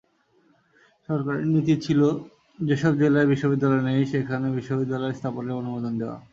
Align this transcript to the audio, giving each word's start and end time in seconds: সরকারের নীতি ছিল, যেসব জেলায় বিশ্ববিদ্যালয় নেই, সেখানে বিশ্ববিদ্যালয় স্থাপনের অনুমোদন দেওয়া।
সরকারের 1.09 1.45
নীতি 1.47 1.73
ছিল, 1.85 2.01
যেসব 2.59 2.93
জেলায় 3.01 3.29
বিশ্ববিদ্যালয় 3.31 3.83
নেই, 3.87 4.01
সেখানে 4.11 4.47
বিশ্ববিদ্যালয় 4.57 5.15
স্থাপনের 5.17 5.59
অনুমোদন 5.61 5.93
দেওয়া। 6.01 6.17